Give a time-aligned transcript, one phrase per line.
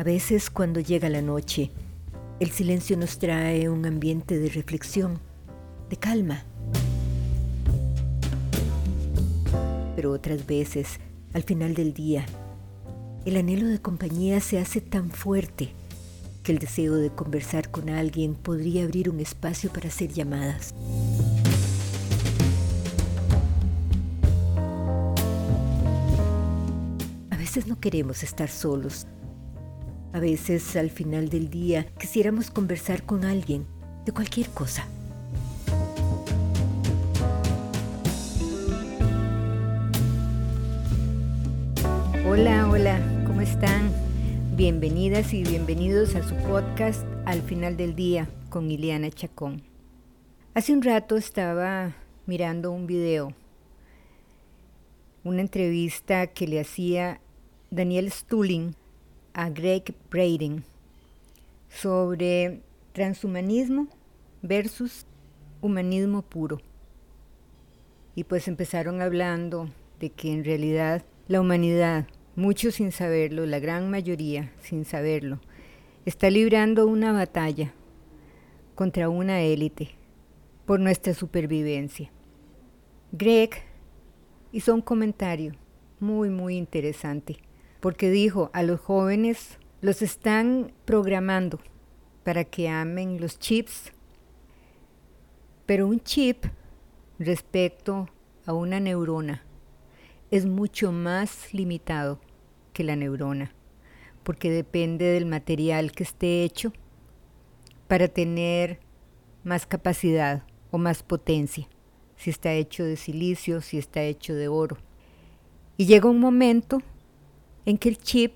[0.00, 1.72] A veces cuando llega la noche,
[2.38, 5.18] el silencio nos trae un ambiente de reflexión,
[5.90, 6.42] de calma.
[9.96, 11.00] Pero otras veces,
[11.34, 12.24] al final del día,
[13.26, 15.74] el anhelo de compañía se hace tan fuerte
[16.44, 20.74] que el deseo de conversar con alguien podría abrir un espacio para hacer llamadas.
[27.28, 29.06] A veces no queremos estar solos.
[30.12, 33.64] A veces al final del día quisiéramos conversar con alguien
[34.04, 34.84] de cualquier cosa.
[42.26, 43.92] Hola, hola, ¿cómo están?
[44.56, 49.62] Bienvenidas y bienvenidos a su podcast Al final del día con Ileana Chacón.
[50.54, 51.94] Hace un rato estaba
[52.26, 53.32] mirando un video,
[55.22, 57.20] una entrevista que le hacía
[57.70, 58.74] Daniel Stulin
[59.34, 60.64] a Greg Braden
[61.68, 63.88] sobre transhumanismo
[64.42, 65.06] versus
[65.60, 66.60] humanismo puro.
[68.14, 72.06] Y pues empezaron hablando de que en realidad la humanidad
[72.36, 75.40] muchos sin saberlo, la gran mayoría sin saberlo,
[76.06, 77.72] está librando una batalla
[78.74, 79.90] contra una élite
[80.66, 82.10] por nuestra supervivencia.
[83.12, 83.50] Greg
[84.52, 85.52] hizo un comentario
[85.98, 87.36] muy, muy interesante,
[87.80, 91.58] porque dijo, a los jóvenes los están programando
[92.24, 93.92] para que amen los chips,
[95.66, 96.44] pero un chip
[97.18, 98.08] respecto
[98.46, 99.42] a una neurona
[100.30, 102.20] es mucho más limitado
[102.72, 103.52] que la neurona,
[104.22, 106.72] porque depende del material que esté hecho
[107.88, 108.78] para tener
[109.42, 111.66] más capacidad o más potencia,
[112.16, 114.76] si está hecho de silicio, si está hecho de oro.
[115.76, 116.82] Y llega un momento
[117.66, 118.34] en que el chip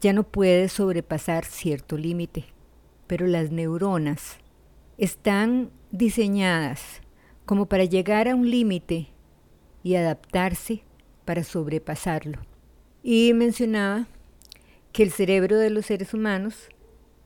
[0.00, 2.44] ya no puede sobrepasar cierto límite,
[3.06, 4.38] pero las neuronas
[4.98, 7.02] están diseñadas
[7.44, 9.08] como para llegar a un límite
[9.82, 10.82] y adaptarse
[11.24, 12.38] para sobrepasarlo.
[13.02, 14.06] Y mencionaba
[14.92, 16.68] que el cerebro de los seres humanos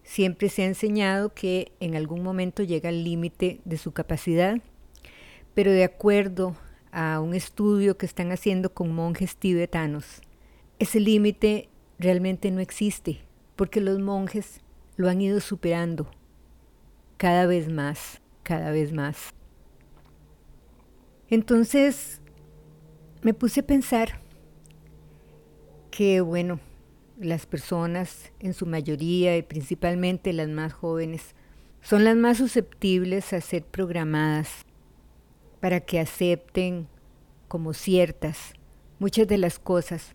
[0.02, 4.58] siempre se ha enseñado que en algún momento llega al límite de su capacidad,
[5.54, 6.56] pero de acuerdo
[6.92, 10.20] a un estudio que están haciendo con monjes tibetanos,
[10.84, 11.68] ese límite
[11.98, 13.20] realmente no existe,
[13.56, 14.60] porque los monjes
[14.96, 16.10] lo han ido superando
[17.16, 19.34] cada vez más, cada vez más.
[21.28, 22.20] Entonces,
[23.22, 24.20] me puse a pensar
[25.90, 26.60] que, bueno,
[27.18, 31.34] las personas en su mayoría y principalmente las más jóvenes
[31.80, 34.66] son las más susceptibles a ser programadas
[35.60, 36.88] para que acepten
[37.48, 38.52] como ciertas
[38.98, 40.14] muchas de las cosas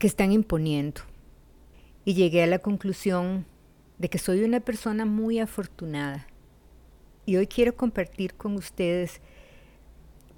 [0.00, 1.02] que están imponiendo.
[2.06, 3.44] Y llegué a la conclusión
[3.98, 6.26] de que soy una persona muy afortunada.
[7.26, 9.20] Y hoy quiero compartir con ustedes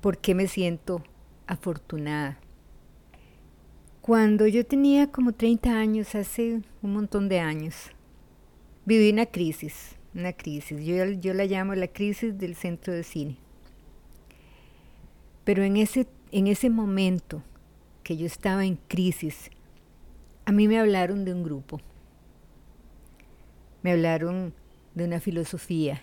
[0.01, 1.05] por qué me siento
[1.47, 2.41] afortunada.
[4.01, 7.93] Cuando yo tenía como 30 años, hace un montón de años,
[8.85, 10.85] viví una crisis, una crisis.
[10.85, 13.37] Yo, yo la llamo la crisis del centro de cine.
[15.45, 17.45] Pero en ese, en ese momento
[18.03, 19.51] que yo estaba en crisis,
[20.45, 21.81] a mí me hablaron de un grupo.
[23.83, 24.55] Me hablaron
[24.95, 26.03] de una filosofía,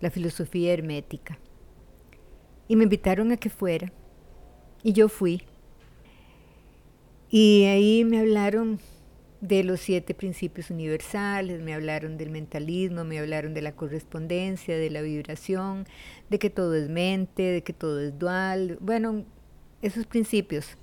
[0.00, 1.38] la filosofía hermética.
[2.68, 3.92] Y me invitaron a que fuera
[4.82, 5.42] y yo fui.
[7.30, 8.80] Y ahí me hablaron
[9.40, 14.90] de los siete principios universales, me hablaron del mentalismo, me hablaron de la correspondencia, de
[14.90, 15.86] la vibración,
[16.28, 18.78] de que todo es mente, de que todo es dual.
[18.80, 19.24] Bueno,
[19.82, 20.76] esos principios,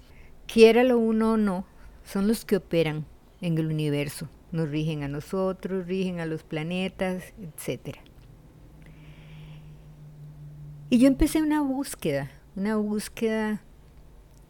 [0.47, 1.65] quiera lo uno o no,
[2.03, 3.05] son los que operan
[3.41, 7.97] en el universo, nos rigen a nosotros, rigen a los planetas, etc.
[10.89, 13.61] Y yo empecé una búsqueda, una búsqueda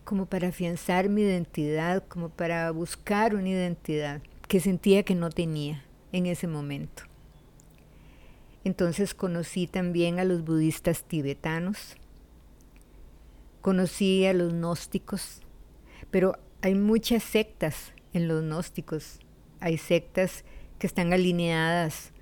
[0.03, 5.83] como para afianzar mi identidad, como para buscar una identidad que sentía que no tenía
[6.11, 7.03] en ese momento.
[8.63, 11.97] Entonces conocí también a los budistas tibetanos,
[13.61, 15.41] conocí a los gnósticos,
[16.15, 19.19] pero hay muchas sectas en los gnósticos,
[19.59, 20.45] hay sectas
[20.79, 22.13] que están alineadas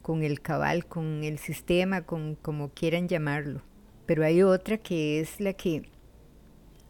[0.00, 3.60] con el cabal, con el sistema, con como quieran llamarlo,
[4.06, 5.90] pero hay otra que es la que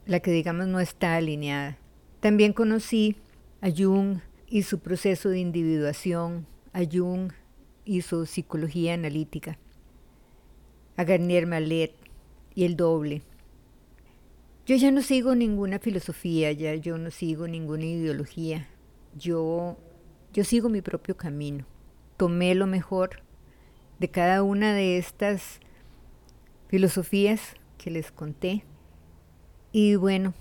[0.04, 1.78] la que digamos no está alineada.
[2.20, 3.16] También conocí
[3.62, 7.32] a Jung y su proceso de individuación, a Jung
[7.87, 9.58] y su psicología analítica,
[10.98, 11.94] a Garnier Mallet
[12.55, 13.22] y el doble.
[14.66, 18.68] Yo ya no sigo ninguna filosofía, ya yo no sigo ninguna ideología.
[19.16, 19.76] Yo
[20.32, 21.66] yo sigo mi propio camino.
[22.16, 23.22] Tomé lo mejor
[23.98, 25.60] de cada una de estas
[26.68, 28.64] filosofías que les conté.
[29.72, 30.32] Y bueno,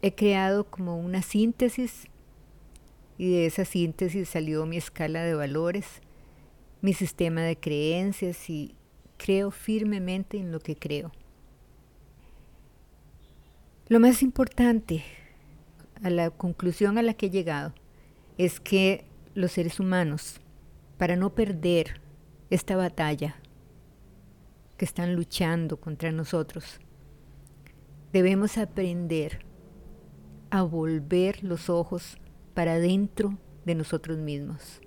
[0.00, 2.06] he creado como una síntesis
[3.18, 6.00] y de esa síntesis salió mi escala de valores,
[6.80, 8.74] mi sistema de creencias y
[9.18, 11.12] creo firmemente en lo que creo.
[13.88, 15.04] Lo más importante,
[16.02, 17.72] a la conclusión a la que he llegado,
[18.36, 19.04] es que
[19.34, 20.40] los seres humanos,
[20.98, 22.00] para no perder
[22.50, 23.36] esta batalla
[24.76, 26.80] que están luchando contra nosotros,
[28.12, 29.46] debemos aprender
[30.50, 32.18] a volver los ojos
[32.54, 34.80] para adentro de nosotros mismos.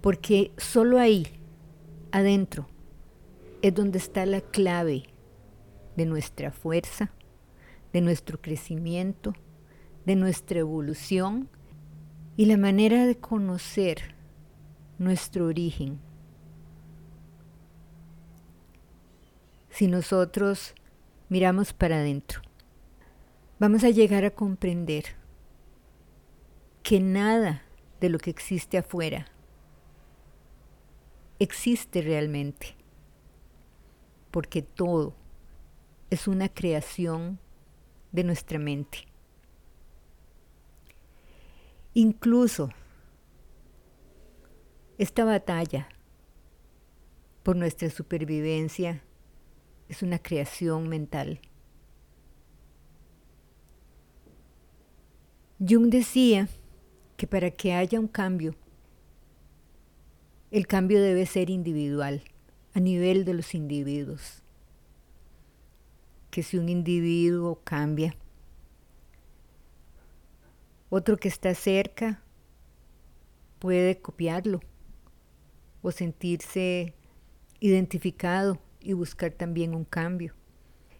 [0.00, 1.28] Porque solo ahí,
[2.10, 2.66] adentro,
[3.62, 5.13] es donde está la clave
[5.96, 7.12] de nuestra fuerza,
[7.92, 9.34] de nuestro crecimiento,
[10.04, 11.48] de nuestra evolución
[12.36, 14.14] y la manera de conocer
[14.98, 16.00] nuestro origen.
[19.70, 20.74] Si nosotros
[21.28, 22.42] miramos para adentro,
[23.58, 25.04] vamos a llegar a comprender
[26.82, 27.62] que nada
[28.00, 29.26] de lo que existe afuera
[31.38, 32.76] existe realmente,
[34.30, 35.14] porque todo
[36.10, 37.38] es una creación
[38.12, 38.98] de nuestra mente.
[41.94, 42.70] Incluso
[44.98, 45.88] esta batalla
[47.42, 49.02] por nuestra supervivencia
[49.88, 51.40] es una creación mental.
[55.58, 56.48] Jung decía
[57.16, 58.54] que para que haya un cambio,
[60.50, 62.22] el cambio debe ser individual,
[62.74, 64.43] a nivel de los individuos
[66.34, 68.16] que si un individuo cambia,
[70.90, 72.24] otro que está cerca
[73.60, 74.58] puede copiarlo
[75.80, 76.92] o sentirse
[77.60, 80.34] identificado y buscar también un cambio.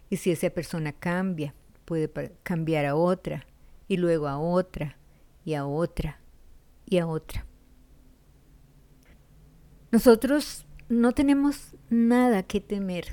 [0.09, 1.53] Y si esa persona cambia,
[1.85, 2.09] puede
[2.45, 3.45] cambiar a otra
[3.89, 4.99] y luego a otra
[5.45, 6.21] y a otra
[6.87, 7.45] y a otra.
[9.91, 13.07] Nosotros no tenemos nada que temer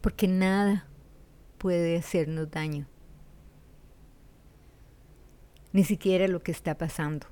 [0.00, 0.88] porque nada
[1.58, 2.86] puede hacernos daño.
[5.72, 7.26] Ni siquiera lo que está pasando.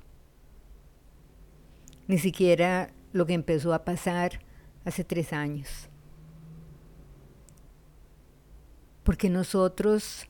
[2.07, 4.39] Ni siquiera lo que empezó a pasar
[4.83, 5.89] hace tres años.
[9.03, 10.27] Porque nosotros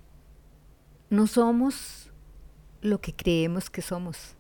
[1.10, 2.12] no somos
[2.82, 4.36] lo que creemos que somos.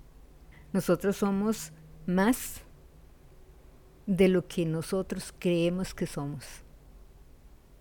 [0.71, 1.71] Nosotros somos
[2.05, 2.61] más
[4.05, 6.64] de lo que nosotros creemos que somos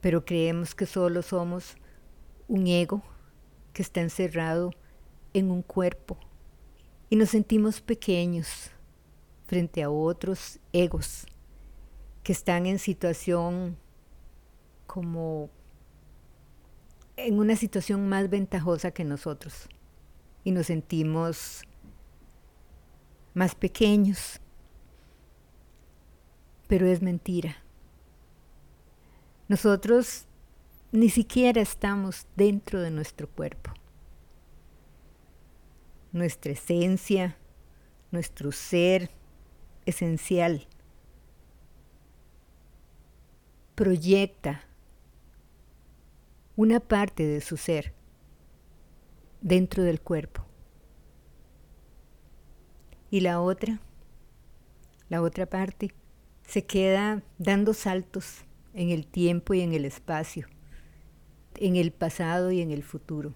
[0.04, 1.76] pero creemos que solo somos
[2.46, 3.02] un ego
[3.72, 4.70] que está encerrado
[5.32, 6.18] en un cuerpo
[7.08, 8.70] y nos sentimos pequeños
[9.46, 11.24] frente a otros egos
[12.22, 13.78] que están en situación
[14.86, 15.48] como
[17.16, 19.70] en una situación más ventajosa que nosotros
[20.44, 21.62] y nos sentimos
[23.32, 24.38] más pequeños.
[26.68, 27.63] Pero es mentira.
[29.46, 30.26] Nosotros
[30.90, 33.72] ni siquiera estamos dentro de nuestro cuerpo.
[36.12, 37.36] Nuestra esencia,
[38.10, 39.10] nuestro ser
[39.84, 40.66] esencial,
[43.74, 44.62] proyecta
[46.56, 47.92] una parte de su ser
[49.42, 50.46] dentro del cuerpo.
[53.10, 53.80] Y la otra,
[55.10, 55.92] la otra parte,
[56.46, 60.46] se queda dando saltos en el tiempo y en el espacio,
[61.56, 63.34] en el pasado y en el futuro.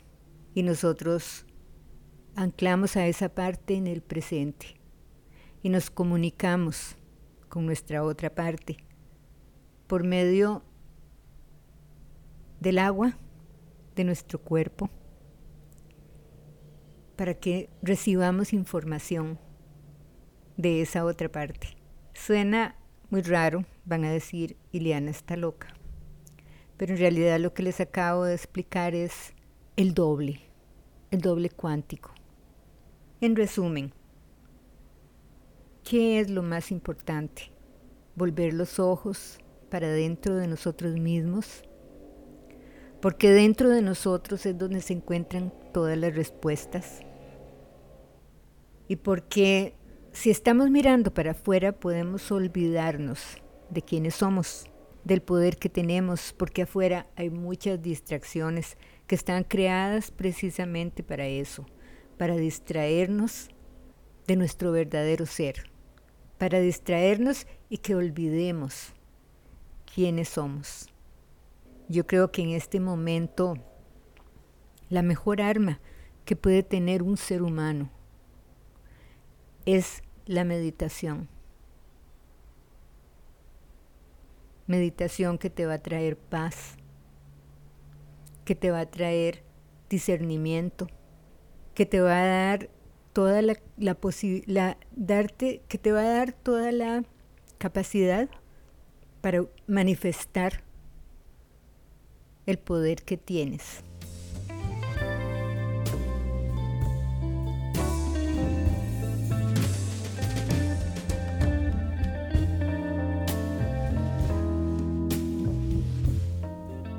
[0.54, 1.46] Y nosotros
[2.34, 4.80] anclamos a esa parte en el presente
[5.62, 6.96] y nos comunicamos
[7.48, 8.76] con nuestra otra parte
[9.86, 10.62] por medio
[12.60, 13.16] del agua
[13.94, 14.90] de nuestro cuerpo
[17.16, 19.38] para que recibamos información
[20.56, 21.76] de esa otra parte.
[22.14, 22.76] Suena
[23.10, 25.68] muy raro, van a decir, Ileana está loca.
[26.76, 29.32] Pero en realidad lo que les acabo de explicar es
[29.76, 30.40] el doble,
[31.10, 32.12] el doble cuántico.
[33.20, 33.92] En resumen,
[35.82, 37.50] ¿qué es lo más importante?
[38.14, 39.38] Volver los ojos
[39.70, 41.62] para dentro de nosotros mismos,
[43.00, 47.00] porque dentro de nosotros es donde se encuentran todas las respuestas.
[48.86, 49.77] Y porque
[50.18, 53.36] si estamos mirando para afuera podemos olvidarnos
[53.70, 54.66] de quiénes somos,
[55.04, 61.66] del poder que tenemos, porque afuera hay muchas distracciones que están creadas precisamente para eso,
[62.16, 63.48] para distraernos
[64.26, 65.70] de nuestro verdadero ser,
[66.36, 68.94] para distraernos y que olvidemos
[69.94, 70.88] quiénes somos.
[71.88, 73.54] Yo creo que en este momento
[74.88, 75.78] la mejor arma
[76.24, 77.92] que puede tener un ser humano
[79.64, 81.26] es la meditación.
[84.66, 86.76] Meditación que te va a traer paz,
[88.44, 89.42] que te va a traer
[89.88, 90.86] discernimiento,
[91.74, 92.68] que te va a dar
[93.14, 97.04] toda la, la darte, que te va a dar toda la
[97.56, 98.28] capacidad
[99.22, 100.62] para manifestar
[102.44, 103.82] el poder que tienes.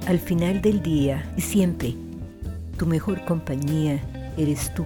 [0.10, 1.94] Al final del día y siempre,
[2.80, 4.02] tu mejor compañía
[4.40, 4.84] eres tú.